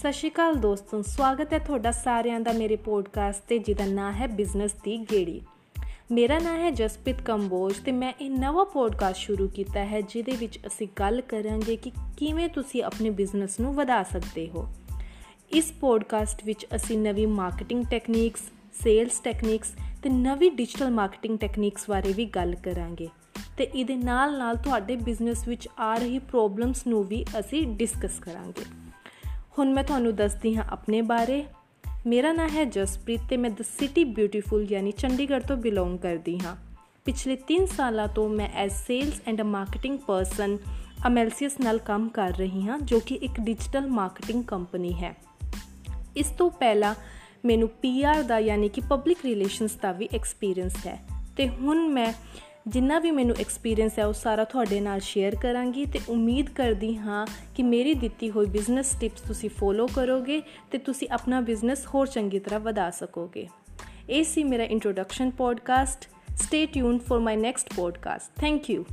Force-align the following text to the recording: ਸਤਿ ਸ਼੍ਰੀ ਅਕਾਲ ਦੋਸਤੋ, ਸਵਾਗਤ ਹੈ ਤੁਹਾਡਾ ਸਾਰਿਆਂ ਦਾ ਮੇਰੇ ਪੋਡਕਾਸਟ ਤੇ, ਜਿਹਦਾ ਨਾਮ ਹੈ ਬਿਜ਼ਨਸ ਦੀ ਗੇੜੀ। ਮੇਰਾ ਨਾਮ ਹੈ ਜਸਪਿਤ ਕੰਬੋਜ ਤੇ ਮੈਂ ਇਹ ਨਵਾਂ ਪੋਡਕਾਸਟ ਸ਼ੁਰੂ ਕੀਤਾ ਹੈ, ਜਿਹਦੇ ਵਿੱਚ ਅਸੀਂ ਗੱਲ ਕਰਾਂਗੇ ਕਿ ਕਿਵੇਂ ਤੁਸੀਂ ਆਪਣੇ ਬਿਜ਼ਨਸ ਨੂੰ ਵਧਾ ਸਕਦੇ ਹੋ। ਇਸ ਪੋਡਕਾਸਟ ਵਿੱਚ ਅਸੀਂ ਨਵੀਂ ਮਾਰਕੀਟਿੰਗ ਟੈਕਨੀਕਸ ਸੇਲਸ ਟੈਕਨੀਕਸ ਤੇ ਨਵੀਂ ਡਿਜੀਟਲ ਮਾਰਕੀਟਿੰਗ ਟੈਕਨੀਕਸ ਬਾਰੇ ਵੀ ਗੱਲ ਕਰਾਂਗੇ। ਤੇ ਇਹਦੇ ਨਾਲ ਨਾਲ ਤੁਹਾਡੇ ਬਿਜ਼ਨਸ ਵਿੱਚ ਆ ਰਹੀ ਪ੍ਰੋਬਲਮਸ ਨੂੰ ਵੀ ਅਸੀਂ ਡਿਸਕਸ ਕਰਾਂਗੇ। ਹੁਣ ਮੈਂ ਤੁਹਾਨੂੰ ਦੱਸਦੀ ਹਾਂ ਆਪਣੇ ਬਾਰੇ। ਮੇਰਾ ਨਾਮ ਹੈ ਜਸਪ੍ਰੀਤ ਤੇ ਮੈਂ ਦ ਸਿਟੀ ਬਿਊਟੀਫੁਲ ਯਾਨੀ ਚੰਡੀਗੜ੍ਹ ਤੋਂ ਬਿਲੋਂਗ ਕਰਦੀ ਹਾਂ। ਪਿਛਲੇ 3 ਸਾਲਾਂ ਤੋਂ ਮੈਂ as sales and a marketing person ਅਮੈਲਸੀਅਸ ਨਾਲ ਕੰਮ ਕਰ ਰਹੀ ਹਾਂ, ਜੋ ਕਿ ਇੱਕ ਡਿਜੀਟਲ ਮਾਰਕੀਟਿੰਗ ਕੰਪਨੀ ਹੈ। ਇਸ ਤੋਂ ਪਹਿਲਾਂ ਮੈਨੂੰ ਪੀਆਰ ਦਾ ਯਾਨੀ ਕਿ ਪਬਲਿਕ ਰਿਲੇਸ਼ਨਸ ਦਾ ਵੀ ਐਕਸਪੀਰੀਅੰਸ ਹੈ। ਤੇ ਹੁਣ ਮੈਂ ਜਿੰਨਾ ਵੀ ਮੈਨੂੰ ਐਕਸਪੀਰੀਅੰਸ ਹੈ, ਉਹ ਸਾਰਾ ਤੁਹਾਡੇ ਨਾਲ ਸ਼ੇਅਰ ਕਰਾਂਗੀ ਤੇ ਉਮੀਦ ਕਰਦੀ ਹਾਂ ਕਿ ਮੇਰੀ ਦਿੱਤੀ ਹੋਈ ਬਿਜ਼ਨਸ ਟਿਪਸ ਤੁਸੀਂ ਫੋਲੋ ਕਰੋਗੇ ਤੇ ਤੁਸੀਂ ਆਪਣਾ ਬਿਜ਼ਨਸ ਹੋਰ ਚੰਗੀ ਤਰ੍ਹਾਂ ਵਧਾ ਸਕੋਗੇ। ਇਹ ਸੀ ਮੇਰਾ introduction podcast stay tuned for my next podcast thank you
ਸਤਿ 0.00 0.12
ਸ਼੍ਰੀ 0.12 0.30
ਅਕਾਲ 0.30 0.54
ਦੋਸਤੋ, 0.54 1.02
ਸਵਾਗਤ 1.02 1.52
ਹੈ 1.52 1.58
ਤੁਹਾਡਾ 1.58 1.90
ਸਾਰਿਆਂ 1.90 2.40
ਦਾ 2.40 2.52
ਮੇਰੇ 2.52 2.76
ਪੋਡਕਾਸਟ 2.76 3.42
ਤੇ, 3.48 3.58
ਜਿਹਦਾ 3.58 3.84
ਨਾਮ 3.84 4.14
ਹੈ 4.14 4.26
ਬਿਜ਼ਨਸ 4.26 4.72
ਦੀ 4.72 4.98
ਗੇੜੀ। 4.98 5.42
ਮੇਰਾ 6.10 6.38
ਨਾਮ 6.38 6.60
ਹੈ 6.60 6.70
ਜਸਪਿਤ 6.70 7.22
ਕੰਬੋਜ 7.22 7.74
ਤੇ 7.84 7.92
ਮੈਂ 7.92 8.12
ਇਹ 8.20 8.30
ਨਵਾਂ 8.30 8.64
ਪੋਡਕਾਸਟ 8.64 9.18
ਸ਼ੁਰੂ 9.18 9.48
ਕੀਤਾ 9.48 9.84
ਹੈ, 9.84 10.00
ਜਿਹਦੇ 10.00 10.32
ਵਿੱਚ 10.32 10.58
ਅਸੀਂ 10.66 10.88
ਗੱਲ 10.98 11.20
ਕਰਾਂਗੇ 11.20 11.76
ਕਿ 11.76 11.92
ਕਿਵੇਂ 12.16 12.48
ਤੁਸੀਂ 12.48 12.82
ਆਪਣੇ 12.82 13.10
ਬਿਜ਼ਨਸ 13.10 13.60
ਨੂੰ 13.60 13.74
ਵਧਾ 13.74 14.02
ਸਕਦੇ 14.02 14.48
ਹੋ। 14.48 14.68
ਇਸ 15.50 15.72
ਪੋਡਕਾਸਟ 15.80 16.44
ਵਿੱਚ 16.44 16.66
ਅਸੀਂ 16.76 16.98
ਨਵੀਂ 16.98 17.26
ਮਾਰਕੀਟਿੰਗ 17.26 17.84
ਟੈਕਨੀਕਸ 17.90 18.40
ਸੇਲਸ 18.82 19.20
ਟੈਕਨੀਕਸ 19.20 19.72
ਤੇ 20.02 20.10
ਨਵੀਂ 20.10 20.52
ਡਿਜੀਟਲ 20.52 20.90
ਮਾਰਕੀਟਿੰਗ 20.90 21.38
ਟੈਕਨੀਕਸ 21.38 21.84
ਬਾਰੇ 21.88 22.12
ਵੀ 22.12 22.24
ਗੱਲ 22.24 22.54
ਕਰਾਂਗੇ। 22.54 23.08
ਤੇ 23.56 23.64
ਇਹਦੇ 23.64 23.96
ਨਾਲ 23.96 24.38
ਨਾਲ 24.38 24.56
ਤੁਹਾਡੇ 24.56 24.96
ਬਿਜ਼ਨਸ 24.96 25.48
ਵਿੱਚ 25.48 25.68
ਆ 25.78 25.94
ਰਹੀ 25.94 26.18
ਪ੍ਰੋਬਲਮਸ 26.18 26.86
ਨੂੰ 26.86 27.04
ਵੀ 27.04 27.24
ਅਸੀਂ 27.40 27.66
ਡਿਸਕਸ 27.66 28.18
ਕਰਾਂਗੇ। 28.18 28.79
ਹੁਣ 29.58 29.72
ਮੈਂ 29.72 29.84
ਤੁਹਾਨੂੰ 29.84 30.16
ਦੱਸਦੀ 30.16 30.56
ਹਾਂ 30.56 30.64
ਆਪਣੇ 30.70 31.02
ਬਾਰੇ। 31.02 31.44
ਮੇਰਾ 32.06 32.32
ਨਾਮ 32.32 32.48
ਹੈ 32.48 32.64
ਜਸਪ੍ਰੀਤ 32.64 33.20
ਤੇ 33.30 33.36
ਮੈਂ 33.36 33.50
ਦ 33.50 33.62
ਸਿਟੀ 33.62 34.04
ਬਿਊਟੀਫੁਲ 34.04 34.66
ਯਾਨੀ 34.70 34.92
ਚੰਡੀਗੜ੍ਹ 34.92 35.44
ਤੋਂ 35.44 35.56
ਬਿਲੋਂਗ 35.56 35.98
ਕਰਦੀ 35.98 36.40
ਹਾਂ। 36.40 36.56
ਪਿਛਲੇ 37.04 37.36
3 37.36 37.66
ਸਾਲਾਂ 37.66 38.08
ਤੋਂ 38.08 38.28
ਮੈਂ 38.28 38.48
as 38.54 38.72
sales 38.72 39.20
and 39.26 39.40
a 39.40 39.44
marketing 39.44 39.98
person 39.98 40.58
ਅਮੈਲਸੀਅਸ 41.06 41.60
ਨਾਲ 41.60 41.78
ਕੰਮ 41.78 42.08
ਕਰ 42.08 42.30
ਰਹੀ 42.30 42.62
ਹਾਂ, 42.62 42.78
ਜੋ 42.78 43.00
ਕਿ 43.00 43.14
ਇੱਕ 43.14 43.40
ਡਿਜੀਟਲ 43.40 43.86
ਮਾਰਕੀਟਿੰਗ 43.86 44.44
ਕੰਪਨੀ 44.44 44.92
ਹੈ। 44.92 45.16
ਇਸ 46.16 46.26
ਤੋਂ 46.26 46.50
ਪਹਿਲਾਂ 46.50 46.94
ਮੈਨੂੰ 47.44 47.68
ਪੀਆਰ 47.68 48.22
ਦਾ 48.22 48.38
ਯਾਨੀ 48.38 48.68
ਕਿ 48.68 48.80
ਪਬਲਿਕ 48.80 49.18
ਰਿਲੇਸ਼ਨਸ 49.24 49.74
ਦਾ 49.74 49.92
ਵੀ 49.92 50.08
ਐਕਸਪੀਰੀਅੰਸ 50.14 50.86
ਹੈ। 50.86 51.00
ਤੇ 51.36 51.48
ਹੁਣ 51.48 51.88
ਮੈਂ 51.88 52.12
ਜਿੰਨਾ 52.68 52.98
ਵੀ 52.98 53.10
ਮੈਨੂੰ 53.10 53.36
ਐਕਸਪੀਰੀਅੰਸ 53.36 53.98
ਹੈ, 53.98 54.06
ਉਹ 54.06 54.12
ਸਾਰਾ 54.12 54.44
ਤੁਹਾਡੇ 54.44 54.80
ਨਾਲ 54.80 55.00
ਸ਼ੇਅਰ 55.00 55.34
ਕਰਾਂਗੀ 55.34 55.86
ਤੇ 55.86 56.00
ਉਮੀਦ 56.08 56.50
ਕਰਦੀ 56.50 56.96
ਹਾਂ 56.96 57.26
ਕਿ 57.56 57.62
ਮੇਰੀ 57.62 57.94
ਦਿੱਤੀ 57.94 58.30
ਹੋਈ 58.30 58.46
ਬਿਜ਼ਨਸ 58.46 58.96
ਟਿਪਸ 59.00 59.20
ਤੁਸੀਂ 59.20 59.50
ਫੋਲੋ 59.50 59.86
ਕਰੋਗੇ 59.86 60.42
ਤੇ 60.70 60.78
ਤੁਸੀਂ 60.78 61.08
ਆਪਣਾ 61.10 61.40
ਬਿਜ਼ਨਸ 61.40 61.86
ਹੋਰ 61.94 62.06
ਚੰਗੀ 62.06 62.38
ਤਰ੍ਹਾਂ 62.38 62.60
ਵਧਾ 62.60 62.90
ਸਕੋਗੇ। 62.90 63.48
ਇਹ 64.10 64.24
ਸੀ 64.24 64.44
ਮੇਰਾ 64.44 64.64
introduction 64.64 65.30
podcast 65.30 66.08
stay 66.36 66.66
tuned 66.66 67.00
for 67.00 67.18
my 67.18 67.36
next 67.36 67.74
podcast 67.76 68.40
thank 68.40 68.70
you 68.70 68.84